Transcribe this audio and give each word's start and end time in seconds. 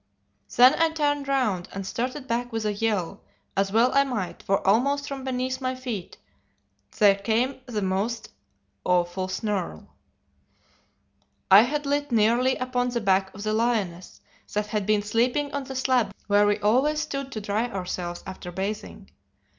Then 0.55 0.73
I 0.81 0.89
turned 0.89 1.27
round, 1.27 1.69
and 1.71 1.85
started 1.85 2.27
back 2.27 2.51
with 2.51 2.65
a 2.65 2.73
yell 2.73 3.21
as 3.55 3.71
well 3.71 3.91
I 3.93 4.03
might, 4.03 4.41
for 4.41 4.65
almost 4.65 5.07
from 5.07 5.23
beneath 5.23 5.61
my 5.61 5.75
feet 5.75 6.17
there 6.97 7.13
came 7.13 7.61
a 7.67 7.81
most 7.83 8.29
awful 8.83 9.27
snarl. 9.27 9.89
"I 11.51 11.61
had 11.61 11.85
lit 11.85 12.11
nearly 12.11 12.55
upon 12.55 12.89
the 12.89 12.99
back 12.99 13.31
of 13.35 13.43
the 13.43 13.53
lioness, 13.53 14.21
that 14.53 14.65
had 14.65 14.87
been 14.87 15.03
sleeping 15.03 15.53
on 15.53 15.65
the 15.65 15.75
slab 15.75 16.15
where 16.25 16.47
we 16.47 16.57
always 16.61 16.99
stood 16.99 17.31
to 17.33 17.39
dry 17.41 17.69
ourselves 17.69 18.23
after 18.25 18.51
bathing. 18.51 19.07